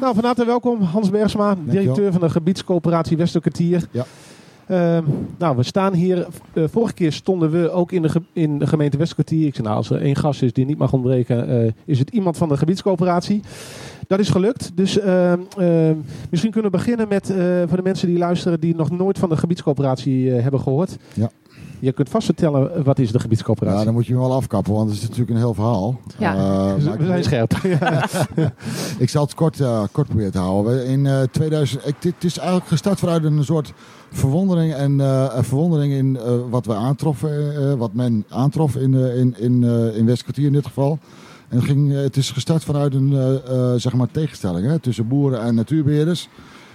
[0.00, 3.88] Nou, van harte welkom Hans Bergsma, directeur van de gebiedscoöperatie Westerkwartier.
[3.90, 4.04] Ja.
[4.66, 5.04] Ehm,
[5.38, 6.26] nou, we staan hier.
[6.52, 9.46] eh, vorige keer stonden we ook in de, ge- in de gemeente Westkwartier.
[9.46, 12.10] Ik zei, nou, als er één gast is die niet mag ontbreken, eh, is het
[12.10, 13.42] iemand van de gebiedscoöperatie.
[14.06, 14.70] Dat is gelukt.
[14.74, 15.94] Dus ehm, ehm,
[16.30, 17.36] misschien kunnen we beginnen met, eh,
[17.66, 20.96] voor de mensen die luisteren, die nog nooit van de gebiedscoöperatie hebben gehoord.
[21.14, 21.30] Ja.
[21.80, 23.78] Je kunt vast vertellen, eh, wat is de gebiedscoöperatie?
[23.78, 26.00] Ja, dan moet je me wel afkappen, want het is natuurlijk een heel verhaal.
[26.18, 26.32] Ja.
[26.74, 27.52] Ik- we zijn scherp.
[27.80, 28.04] Ja.
[28.98, 30.86] Ik zal het kort, eh, kort proberen te houden.
[30.86, 33.72] In eh 2000, ik, dit is eigenlijk gestart vanuit een soort
[34.12, 39.18] verwondering en eh, verwondering in eh, wat we aantroffen, eh, wat men aantrof in, eh,
[39.18, 40.98] in, in, eh, in Westkwartier in dit geval.
[41.48, 45.08] En het, ging, het is gestart vanuit een eh, eh, zeg maar tegenstelling hè, tussen
[45.08, 46.28] boeren en natuurbeheerders.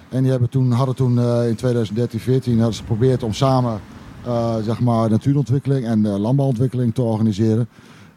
[0.10, 3.80] En die hebben toen, hadden toen eh, in 2013, 14 hadden ze geprobeerd om samen
[4.64, 7.68] zeg maar natuurontwikkeling en eh, landbouwontwikkeling te organiseren.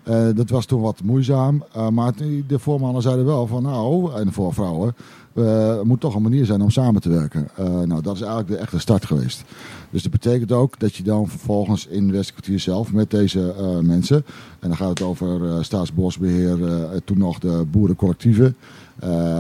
[0.05, 1.65] Eh, dat was toen wat moeizaam.
[1.73, 2.13] eh, maar
[2.47, 4.95] de voormannen zeiden wel van nou, en de voorvrouwen,
[5.35, 7.49] er moet toch een manier zijn om samen te werken.
[7.89, 9.45] Nou, dat is eigenlijk de echte start geweest.
[9.91, 14.25] Dus dat betekent ook dat je dan vervolgens in Westkwartier zelf met deze mensen,
[14.65, 18.57] en dan gaat het over eh, staatsbosbeheer, eh, toen nog de boerencollectieven,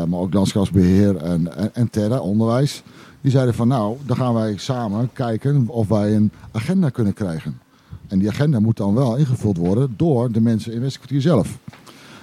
[0.08, 2.82] maar ook landschapsbeheer en, en, en terra, onderwijs.
[3.20, 7.58] Die zeiden van nou, dan gaan wij samen kijken of wij een agenda kunnen krijgen.
[8.08, 11.58] En die agenda moet dan wel ingevuld worden door de mensen in Westkwartier zelf.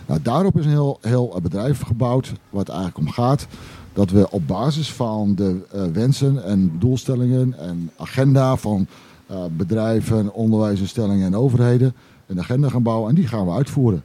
[0.07, 3.47] Nou, daarop is een heel, heel bedrijf gebouwd, waar het eigenlijk om gaat.
[3.93, 8.87] Dat we op basis van de eh, wensen en doelstellingen en agenda van
[9.27, 11.93] eh, bedrijven, onderwijsinstellingen en overheden
[12.27, 14.03] een agenda gaan bouwen en die gaan we uitvoeren.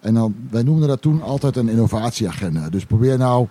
[0.00, 2.70] En dan, wij noemden dat toen altijd een innovatieagenda.
[2.70, 3.46] Dus probeer nou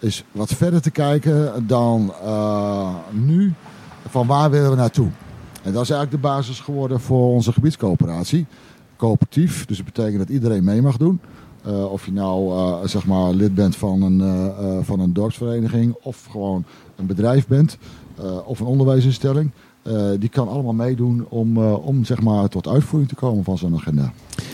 [0.00, 3.54] eens wat verder te kijken dan eh, nu
[4.08, 5.08] van waar willen we naartoe.
[5.62, 8.46] En dat is eigenlijk de basis geworden voor onze gebiedscoöperatie.
[8.96, 11.20] Coöperatief, dus dat betekent dat iedereen mee mag doen.
[11.64, 15.94] Eh, of je nou eh, zeg maar lid bent van een, eh, van een dorpsvereniging
[16.02, 16.64] of gewoon
[16.96, 17.78] een bedrijf bent
[18.44, 19.50] of een onderwijsinstelling.
[20.18, 24.12] Die kan allemaal meedoen om, om zeg maar, tot uitvoering te komen van zo'n agenda.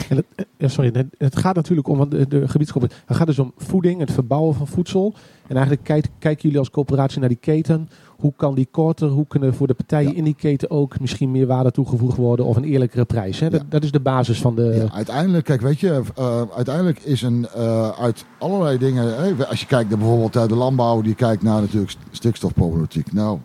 [0.08, 3.02] En het, eh, sorry, het, gaat natuurlijk om want de, de gebiedscoöperatie.
[3.06, 5.14] Het gaat dus om voeding, het verbouwen van voedsel.
[5.46, 7.88] En eigenlijk kijk, kijken jullie als coöperatie naar die keten.
[8.16, 9.08] Hoe kan die korter?
[9.08, 10.16] Hoe kunnen voor de partijen Ja.
[10.16, 13.40] in die keten ook misschien meer waarde toegevoegd worden of een eerlijkere prijs?
[13.40, 13.50] Hè?
[13.50, 13.66] Dat, Ja.
[13.68, 14.62] dat is de basis van de.
[14.62, 19.14] Ja, uiteindelijk, kijk, weet je, eh, uiteindelijk is een eh, uit allerlei dingen.
[19.48, 23.12] als je kijkt naar bijvoorbeeld de landbouw, die kijkt naar natuurlijk st- stikstofproblematiek.
[23.12, 23.38] Nou,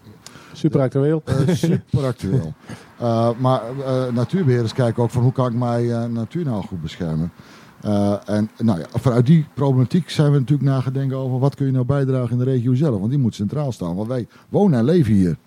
[0.54, 1.22] Super actueel.
[1.26, 2.54] eh, super actueel.
[3.00, 7.32] Eh, maar eh, natuurbeheerders kijken ook van hoe kan ik mijn natuur nou goed beschermen.
[8.26, 11.86] En nou ja, vanuit die problematiek zijn we natuurlijk nagedenken over wat kun je nou
[11.86, 13.00] bijdragen in de regio zelf.
[13.00, 13.96] Want die moet centraal staan.
[13.96, 15.38] Want wij wonen en leven hier.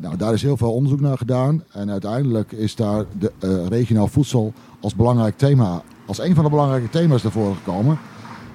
[0.00, 1.62] Nou, daar is heel veel onderzoek naar gedaan.
[1.72, 6.90] En uiteindelijk is daar de regionaal voedsel als belangrijk thema, als een van de belangrijke
[6.90, 7.98] thema's naar voren gekomen.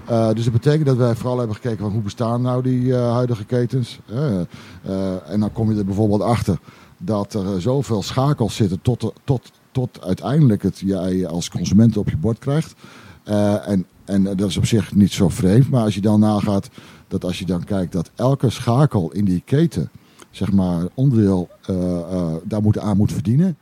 [0.06, 3.12] Eh, dus dat betekent dat wij vooral hebben gekeken van hoe bestaan nou die eh,
[3.14, 4.00] huidige ketens.
[4.06, 6.60] Eh, en dan kom je er bijvoorbeeld achter
[6.98, 12.18] dat er zoveel schakels zitten tot, tot, tot uiteindelijk het jij als consument op je
[12.18, 12.74] bord krijgt.
[13.24, 16.70] En, en dat is op zich niet zo vreemd, maar als je dan nagaat
[17.08, 19.90] dat als je dan kijkt dat elke schakel in die keten,
[20.32, 21.50] zeg maar, onderdeel
[22.44, 23.58] daar moet aan moet verdienen.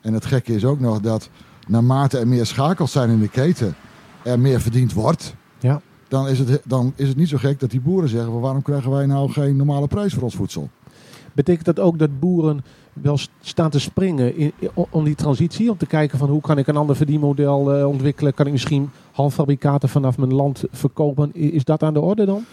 [0.00, 1.30] En het gekke is ook nog dat
[1.66, 3.74] naarmate er meer schakels zijn in de keten,
[4.22, 5.34] er meer verdiend wordt.
[6.08, 8.90] Dan is, het, dan is het niet zo gek dat die boeren zeggen: waarom krijgen
[8.90, 10.68] wij nou geen normale prijs voor ons voedsel?
[11.32, 14.52] Betekent dat ook dat boeren wel st- staan te springen in,
[14.90, 15.70] om die transitie?
[15.70, 18.34] Om te kijken van hoe kan ik een ander verdienmodel eh, ontwikkelen?
[18.34, 21.34] Kan ik misschien halffabrikaten vanaf mijn land verkopen?
[21.34, 22.44] Is dat aan de orde dan?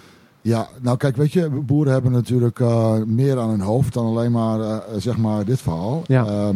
[0.42, 4.32] Ja, nou kijk, weet je, boeren hebben natuurlijk eh, meer aan hun hoofd dan alleen
[4.32, 6.02] maar, eh, zeg maar dit verhaal.
[6.08, 6.26] Ja.
[6.26, 6.56] Ehm,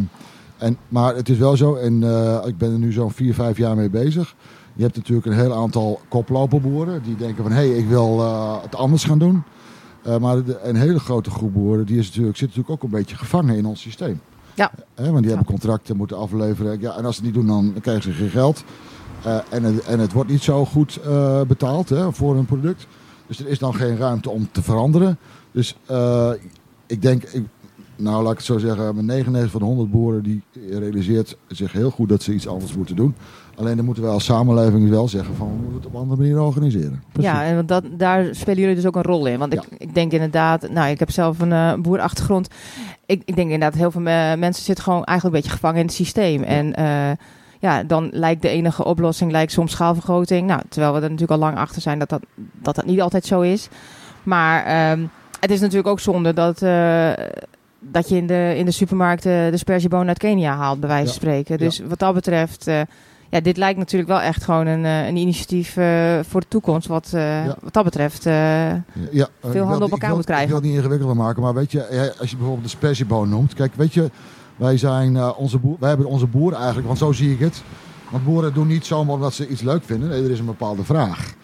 [0.60, 3.56] en, maar het is wel zo, en eh, ik ben er nu zo'n vier, vijf
[3.56, 4.34] jaar mee bezig.
[4.74, 8.62] Je hebt natuurlijk een heel aantal koploperboeren die denken van, hé, hey, ik wil eh,
[8.62, 9.42] het anders gaan doen.
[10.02, 12.98] Eh, maar de- een hele grote groep boeren die is natuurlijk, zit natuurlijk ook een
[12.98, 14.20] beetje gevangen in ons systeem.
[14.54, 14.70] Ja.
[14.94, 16.80] Want die hebben contracten, moeten afleveren.
[16.80, 18.64] Ja, en als ze het niet doen, dan krijgen ze geen geld.
[19.50, 21.00] En, het, en het wordt niet zo goed
[21.46, 22.86] betaald hè, voor hun product.
[23.26, 25.18] Dus er is dan geen ruimte om te veranderen.
[25.52, 25.76] Dus
[26.86, 27.44] ik denk, ik,
[28.00, 31.72] nou laat ik het zo zeggen, met 99 van de 100 boeren die realiseert zich
[31.72, 33.14] heel goed dat ze iets anders moeten doen.
[33.56, 36.20] Alleen dan moeten wij als samenleving wel zeggen van we moeten het op een andere
[36.20, 37.02] manier organiseren.
[37.12, 37.30] Precies.
[37.30, 39.38] Ja, en dat, daar spelen jullie dus ook een rol in.
[39.38, 42.48] Want ik, ik denk inderdaad, nou, ik heb zelf een eh boerachtergrond.
[43.06, 45.86] Ik, ik denk inderdaad, heel veel me- mensen zitten gewoon eigenlijk een beetje gevangen in
[45.86, 46.42] het systeem.
[46.42, 47.10] En eh,
[47.58, 50.46] ja, dan lijkt de enige oplossing lijkt soms schaalvergroting.
[50.46, 52.20] Nou, terwijl we er natuurlijk al lang achter zijn dat dat,
[52.62, 53.68] dat, dat niet altijd zo is.
[54.22, 55.06] Maar ehm,
[55.40, 57.10] het is natuurlijk ook zonde dat, eh,
[57.80, 61.14] dat je in de, in de supermarkt eh, de uit Kenia haalt, bij wijze van
[61.14, 61.20] Ja.
[61.20, 61.58] spreken.
[61.58, 62.80] Dus wat dat betreft, eh,
[63.28, 65.72] ja, dit lijkt natuurlijk wel echt gewoon een, een initiatief
[66.28, 66.86] voor de toekomst.
[66.86, 67.10] Wat,
[67.60, 70.44] wat dat betreft ja, veel handen op elkaar moet krijgen.
[70.44, 73.54] Ik wil het niet ingewikkelder maken, maar weet je, als je bijvoorbeeld de spersieboon noemt.
[73.54, 74.10] Kijk, weet je,
[74.56, 77.62] wij, zijn, onze boer, wij hebben onze boeren eigenlijk, want zo zie ik het.
[78.10, 80.08] Want boeren doen niet zomaar omdat ze iets leuk vinden.
[80.08, 81.34] Nee, er is een bepaalde vraag.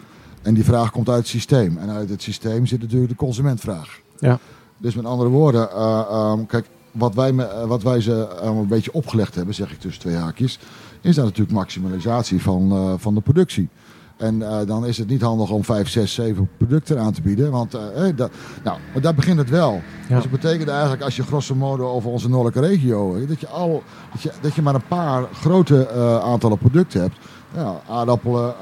[0.41, 1.77] En die vraag komt uit het systeem.
[1.77, 3.99] En uit het systeem zit natuurlijk de consumentvraag.
[4.19, 4.39] Ja.
[4.77, 8.67] Dus met andere woorden, uh, um, kijk, wat wij, me, wat wij ze um, een
[8.67, 10.59] beetje opgelegd hebben, zeg ik tussen twee haakjes,
[11.01, 13.69] is dat natuurlijk maximalisatie van, uh, van de productie.
[14.17, 17.51] En uh, dan is het niet handig om 5, 6, 7 producten aan te bieden.
[17.51, 17.81] Want uh,
[18.15, 18.31] dat,
[18.63, 19.71] nou, maar daar begint het wel.
[20.07, 20.15] Ja.
[20.15, 23.25] Dus dat betekent eigenlijk als je grosso modo over onze noordelijke regio...
[23.27, 27.17] dat je, al, dat je, dat je maar een paar grote uh, aantallen producten hebt.
[27.55, 28.53] Ja, aardappelen,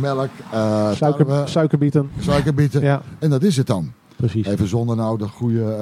[0.00, 0.28] melk,
[0.94, 2.10] Suiker, tarwe, suikerbieten.
[2.20, 2.82] Suikerbieten.
[2.82, 3.02] Ja.
[3.18, 3.92] En dat is het dan.
[4.18, 4.46] Precies.
[4.46, 5.76] Even zonder nou de goede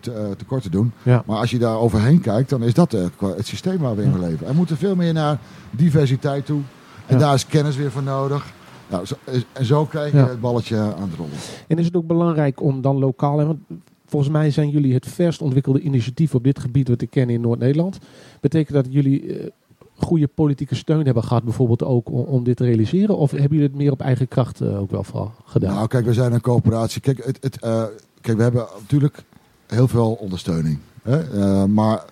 [0.00, 0.92] te, tekort te doen.
[1.02, 1.22] Ja.
[1.26, 4.46] Maar als je daar overheen kijkt, dan is dat het systeem waar we in leven.
[4.46, 5.38] Er moeten veel meer naar
[5.70, 6.60] diversiteit toe.
[7.06, 8.52] En daar is kennis weer voor nodig.
[8.90, 9.14] Nou, zo,
[9.52, 10.28] en zo krijg je ja.
[10.28, 11.32] het balletje aan het rollen.
[11.66, 13.36] En is het ook belangrijk om dan lokaal...
[13.36, 13.58] Want
[14.06, 16.88] volgens mij zijn jullie het verst ontwikkelde initiatief op dit gebied...
[16.88, 17.98] wat ik ken in Noord-Nederland.
[18.40, 19.52] Betekent dat jullie
[20.02, 21.44] goede politieke steun hebben gehad...
[21.44, 23.16] bijvoorbeeld ook om, dit te realiseren?
[23.16, 25.74] Of hebben jullie het meer op eigen kracht uh, ook wel vooral gedaan?
[25.74, 27.00] Nou, kijk, we zijn een coöperatie.
[27.00, 27.84] Kijk, het, het, uh,
[28.20, 29.22] kijk we hebben natuurlijk
[29.66, 30.78] heel veel ondersteuning.
[31.02, 31.68] Hè?
[31.68, 32.04] maar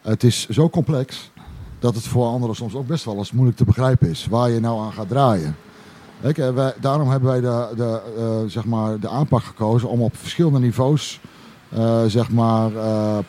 [0.00, 1.30] het is zo complex
[1.78, 4.60] dat het voor anderen soms ook best wel eens moeilijk te begrijpen is waar je
[4.60, 5.56] nou aan gaat draaien.
[6.20, 10.58] Kijk, wij, daarom hebben wij de, de, zeg maar de aanpak gekozen om op verschillende
[10.58, 11.20] niveaus
[12.06, 12.70] zeg maar,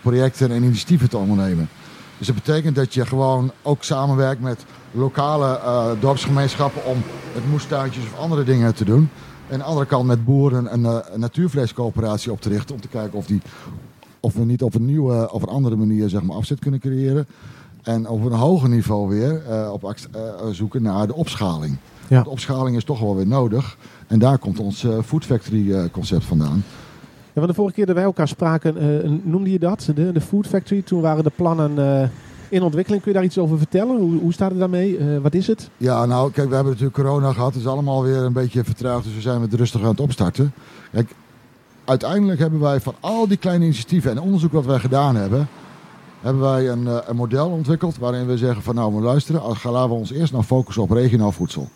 [0.01, 1.69] projecten en initiatieven te ondernemen.
[2.17, 5.59] Dus dat betekent dat je gewoon ook samenwerkt met lokale
[5.99, 9.09] dorpsgemeenschappen om met moestuintjes of andere dingen te doen.
[9.47, 12.87] En aan de andere kant met boeren een, een natuurvleescoöperatie op te richten om te
[12.87, 13.41] kijken of, die,
[14.19, 17.27] of we niet op een nieuwe of een andere manier zeg maar, afzet kunnen creëren.
[17.83, 20.21] En op een hoger niveau weer uh, op, uh,
[20.51, 21.77] zoeken naar de opschaling.
[22.07, 22.23] Ja.
[22.23, 23.77] De opschaling is toch wel weer nodig.
[24.07, 26.63] En daar komt ons Food Factory concept vandaan.
[27.33, 30.81] Ja, de vorige keer dat wij elkaar spraken, noemde je dat, de, de Food Factory.
[30.81, 32.11] Toen waren de plannen
[32.49, 33.03] in ontwikkeling.
[33.03, 33.97] Kun je daar iets over vertellen?
[33.97, 34.99] Hoe, hoe staat het daarmee?
[35.21, 35.69] wat is het?
[35.77, 37.53] Ja, nou, kijk, we hebben natuurlijk corona gehad.
[37.53, 39.03] Het is allemaal weer een beetje vertraagd.
[39.03, 40.53] Dus we zijn met rustig aan het opstarten.
[40.91, 41.13] Kijk,
[41.85, 45.47] uiteindelijk hebben wij van al die kleine initiatieven en onderzoek wat wij gedaan hebben
[46.23, 49.89] hebben wij een, een, model ontwikkeld waarin we zeggen van nou, we luisteren, gaan laten
[49.89, 51.69] we ons eerst nou focussen op regionaal voedsel.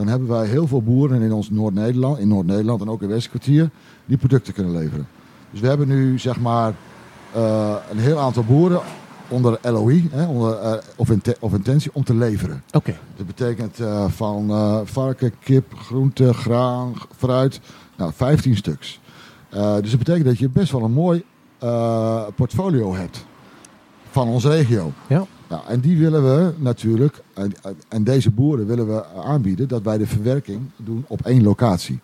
[0.00, 3.70] Dan hebben wij heel veel boeren in ons Noord-Nederland, in Noord-Nederland en ook in Westkwartier,
[4.04, 5.08] die producten kunnen leveren.
[5.50, 6.74] Dus we hebben nu zeg maar
[7.36, 8.80] uh, een heel aantal boeren
[9.28, 12.62] onder LOI, hè, onder, uh, of, int of, intentie, om te leveren.
[12.66, 12.76] Oké.
[12.76, 12.98] Okay.
[13.16, 14.50] Dat betekent van
[14.86, 17.60] varken, kip, groente, graan, fruit,
[17.96, 19.00] nou 15 stuks.
[19.50, 21.24] dus dat betekent dat je best wel een mooi
[22.34, 23.24] portfolio hebt
[24.10, 24.92] van onze regio.
[25.06, 25.26] Ja.
[25.50, 27.52] Nou, en die willen we natuurlijk, en,
[27.88, 32.00] en deze boeren willen we aanbieden dat wij de verwerking doen op één locatie.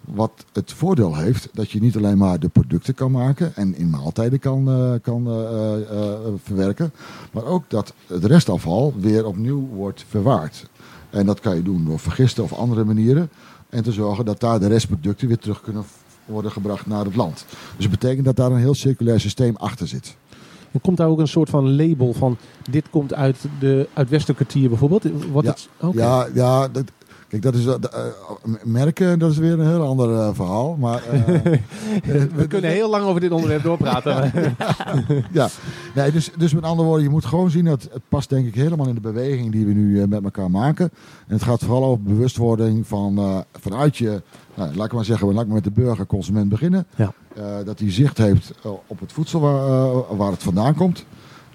[0.00, 3.90] Wat het voordeel heeft dat je niet alleen maar de producten kan maken en in
[3.90, 4.64] maaltijden kan,
[5.02, 6.12] kan uh, uh,
[6.42, 6.92] verwerken,
[7.32, 10.68] maar ook dat het restafval weer opnieuw wordt verwaard.
[11.10, 13.28] En dat kan je doen door vergisten of andere manieren.
[13.68, 15.84] En te zorgen dat daar de restproducten weer terug kunnen
[16.24, 17.44] worden gebracht naar het land.
[17.48, 20.16] Dus het betekent dat daar een heel circulair systeem achter zit.
[20.76, 22.36] En komt daar ook een soort van label van
[22.70, 25.02] dit komt uit, de, uit Westerkwartier bijvoorbeeld?
[25.32, 26.02] Wat ja, het, okay.
[26.02, 26.84] ja, ja dat,
[27.28, 27.74] kijk, dat is uh,
[28.64, 30.76] merken, dat is weer een heel ander uh, verhaal.
[30.76, 31.24] Maar, uh,
[32.34, 34.32] We kunnen heel lang over dit onderwerp doorpraten.
[35.32, 35.48] ja,
[35.94, 38.54] nee, dus, dus met andere woorden, je moet gewoon zien dat het past denk ik
[38.54, 40.90] helemaal in de beweging die we nu met elkaar maken.
[41.26, 44.22] En het gaat vooral over bewustwording van vanuit je
[44.54, 46.86] nou, laat ik maar zeggen, laat ik met de burger, consument beginnen.
[46.96, 47.12] Ja.
[47.64, 48.52] Dat hij zicht heeft
[48.86, 51.06] op het voedsel waar, waar het vandaan komt.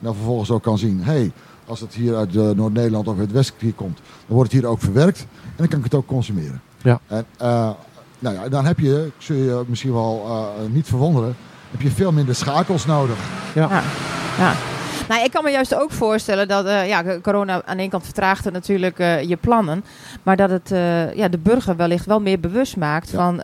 [0.01, 1.31] En dan vervolgens ook kan zien, hé, hey,
[1.71, 3.97] als het hier uit uh, Noord-Nederland of uit Westkwartier komt,
[4.27, 5.19] dan wordt het hier ook verwerkt.
[5.43, 6.61] En dan kan ik het ook consumeren.
[6.83, 6.99] Ja.
[7.07, 7.25] En
[8.19, 10.25] nou ja, dan heb je, zul je misschien wel
[10.69, 11.35] niet verwonderen,
[11.71, 13.17] heb je veel minder schakels nodig.
[13.55, 13.67] Ja.
[13.69, 13.81] ja.
[14.37, 14.53] ja.
[15.07, 18.03] Nou, ik kan me juist ook voorstellen dat uh, ja, corona aan de ene kant
[18.03, 19.83] vertraagt natuurlijk uh, je plannen.
[20.23, 23.17] Maar dat het uh, ja, de burger wellicht wel meer bewust maakt ja.
[23.17, 23.41] van...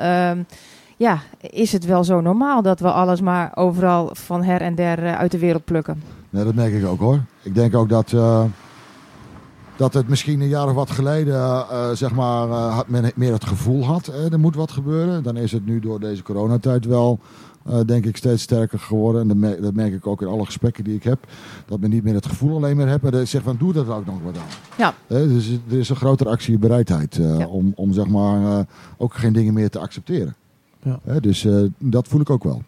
[0.98, 5.15] ja, is het wel zo normaal dat we alles maar overal van her en der
[5.15, 6.03] uit de wereld plukken?
[6.38, 7.20] Nee, dat merk ik ook hoor.
[7.41, 8.10] Ik denk ook dat,
[9.75, 11.65] dat het misschien een jaar of wat geleden
[11.98, 14.08] zeg maar, men meer het gevoel had...
[14.08, 15.24] er moet wat gebeuren.
[15.24, 17.20] Dan is het nu door deze coronatijd wel...
[17.70, 19.22] Uh, denk ik steeds sterker geworden.
[19.22, 21.20] En dat merk, dat merk, ik ook in alle gesprekken die ik heb.
[21.65, 23.01] Dat men niet meer het gevoel alleen meer heeft.
[23.01, 24.44] Maar dat zegt van doe dat ook nog wat aan.
[24.77, 24.94] Ja.
[25.08, 27.17] Uh, dus er is een grotere actiebereidheid.
[27.17, 27.48] Uh, ja.
[27.48, 28.65] om, om zeg maar
[28.98, 30.36] ook geen dingen meer te accepteren.
[30.84, 31.20] Ja.
[31.20, 32.62] dus dat voel ik ook wel.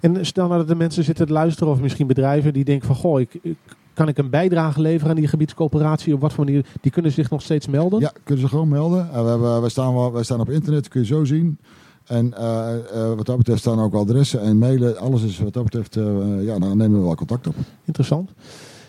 [0.00, 1.72] En stel nou dat de mensen zitten te luisteren.
[1.72, 3.56] Of misschien bedrijven die denken van goh ik, ik
[3.94, 6.14] kan ik een bijdrage leveren aan die gebiedscoöperatie?
[6.14, 6.66] Op wat voor manier?
[6.80, 8.00] Die kunnen zich nog steeds melden?
[8.00, 9.08] Ja, kunnen ze gewoon melden.
[9.12, 11.58] Uh, we hebben, wij, staan wel, wij staan op internet, kun je zo zien.
[12.06, 14.98] En uh, uh, wat dat betreft staan ook adressen en mailen.
[14.98, 15.94] Alles is wat dat betreft,
[16.40, 17.54] ja, dan nemen we wel contact op.
[17.84, 18.30] Interessant.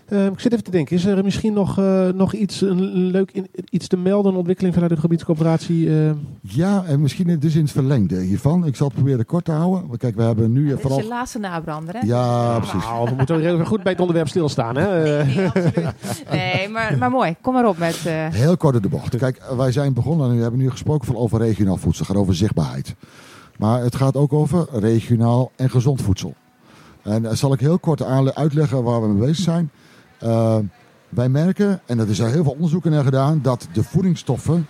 [0.09, 3.31] Uh, ik zit even te denken, is er misschien nog, uh, nog iets, een, leuk
[3.31, 5.85] in, iets te melden, een ontwikkeling vanuit de gebiedscoöperatie?
[5.85, 6.11] Uh...
[6.41, 8.65] Ja, en misschien dus in het verlengde hiervan.
[8.65, 9.97] Ik zal het proberen kort te houden.
[9.97, 10.97] Kijk, we hebben nu ja, vooral...
[10.97, 11.99] is je laatste nabrander, hè?
[12.05, 12.83] Ja, precies.
[12.83, 15.13] Nou, we moeten even goed bij het onderwerp stilstaan, hè?
[15.13, 15.93] Nee, nee,
[16.31, 17.35] nee maar, maar mooi.
[17.41, 17.95] Kom maar op met...
[18.31, 19.17] Heel kort in de bocht.
[19.17, 22.05] Kijk, wij zijn begonnen en we hebben nu gesproken over regionaal voedsel.
[22.05, 22.95] Het gaat over zichtbaarheid.
[23.57, 26.33] Maar het gaat ook over regionaal en gezond voedsel.
[27.01, 29.71] En dan zal ik heel kort uitleggen waar we mee bezig zijn.
[30.23, 30.57] Uh,
[31.09, 34.67] wij merken, en er is er heel veel onderzoeken naar gedaan, dat de voedingsstoffen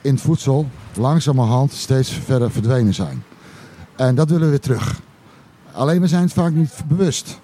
[0.00, 3.22] in het voedsel langzamerhand steeds verder verdwenen zijn.
[3.96, 5.00] En dat willen we weer terug.
[5.72, 7.40] Alleen we zijn het vaak niet bewust.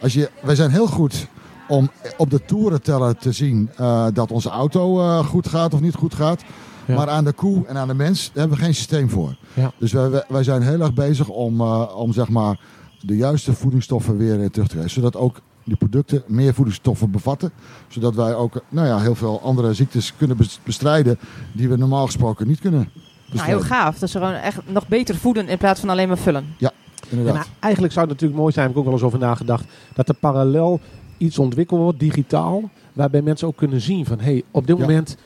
[0.00, 1.26] Als je, wij zijn heel goed
[1.68, 5.94] om op de toerenteller te zien uh, dat onze auto uh, goed gaat of niet
[5.94, 6.42] goed gaat.
[6.84, 6.94] Ja.
[6.94, 9.36] Maar aan de koe en aan de mens hebben we geen systeem voor.
[9.54, 9.72] Ja.
[9.78, 12.60] Dus wij, wij zijn heel erg bezig om, om zeg maar,
[13.00, 14.90] de juiste voedingsstoffen weer terug te krijgen.
[14.90, 17.50] Zodat ook die producten meer voedingsstoffen bevatten.
[17.88, 21.18] Zodat wij ook nou ja, heel veel andere ziektes kunnen bestrijden
[21.52, 22.90] die we normaal gesproken niet kunnen
[23.30, 23.56] bestrijden.
[23.56, 23.98] Nou, heel gaaf.
[23.98, 26.54] Dat ze gewoon echt nog beter voeden in plaats van alleen maar vullen.
[26.58, 26.72] Ja,
[27.08, 27.44] inderdaad.
[27.44, 30.08] En eigenlijk zou het natuurlijk mooi zijn, heb ik ook wel eens over nagedacht, dat
[30.08, 30.80] er parallel
[31.16, 34.82] iets ontwikkeld wordt, digitaal, waarbij mensen ook kunnen zien van, hé, hey, op dit ja.
[34.82, 35.16] moment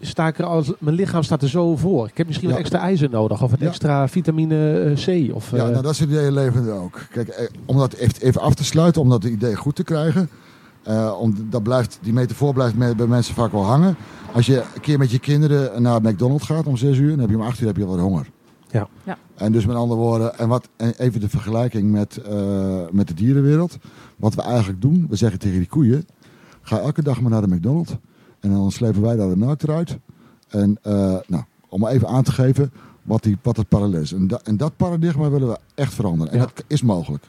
[0.00, 2.06] sta ik er als, mijn lichaam staat er zo voor.
[2.06, 2.54] Ik heb misschien ja.
[2.54, 3.66] wat extra ijzer nodig of wat ja.
[3.66, 5.34] extra vitamine C.
[5.34, 7.00] Of, ja, uh, nou, dat is het idee levende ook.
[7.10, 10.28] Kijk, eh, om dat even af te sluiten, om dat idee goed te krijgen.
[10.88, 13.96] Uh, om, dat blijft, die metafoor blijft bij mensen vaak wel hangen.
[14.32, 17.30] Als je een keer met je kinderen naar McDonald's gaat om 6 uur, dan heb
[17.30, 18.26] je om 8 uur heb je wat honger.
[18.70, 18.88] Ja.
[19.04, 19.18] ja.
[19.34, 23.14] En dus met andere woorden, en wat, en even de vergelijking met, uh, met de
[23.14, 23.78] dierenwereld.
[24.16, 26.06] Wat we eigenlijk doen, we zeggen tegen die koeien,
[26.62, 27.96] ga elke dag maar naar de McDonald's.
[28.40, 29.98] En dan slepen wij daar de melk eruit.
[30.48, 30.92] En uh,
[31.26, 34.12] nou, om even aan te geven wat, die, wat het parallel is.
[34.12, 36.32] En, da, en dat paradigma willen we echt veranderen.
[36.32, 36.44] En Ja.
[36.44, 37.24] dat is mogelijk.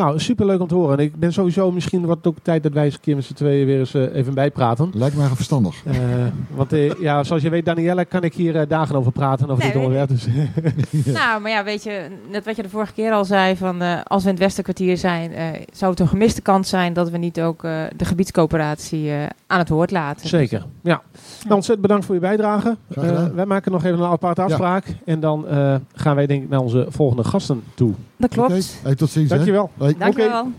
[0.00, 0.98] Nou, superleuk om te horen.
[0.98, 3.34] En ik ben sowieso misschien wat ook tijd dat wij eens een keer met z'n
[3.34, 4.90] tweeën weer eens uh, even bijpraten.
[4.94, 5.84] Lijkt mij verstandig.
[5.86, 5.94] Uh,
[6.54, 9.50] want uh, ja, zoals je weet, Danielle, kan ik hier dagen over praten.
[9.50, 10.08] Over Nee, dit onderwerp.
[10.08, 10.26] Dus,
[11.14, 14.00] Nou, maar ja, weet je, net wat je de vorige keer al zei, van eh,
[14.04, 17.18] als we in het Westerkwartier zijn, eh, zou het een gemiste kans zijn dat we
[17.18, 20.28] niet ook eh, de gebiedscoöperatie eh, aan het woord laten.
[20.28, 21.00] Zeker, ja.
[21.42, 22.76] Nou, ontzettend bedankt voor je bijdrage.
[22.94, 24.84] Eh, wij maken nog even een aparte afspraak.
[25.04, 27.94] En dan eh, gaan wij denk ik naar onze volgende gasten toe.
[28.20, 28.78] Dat klopt.
[28.82, 29.28] Hey, tot ziens.
[29.28, 29.70] Dankjewel.
[29.78, 29.94] Hoi.
[29.98, 30.52] Dankjewel.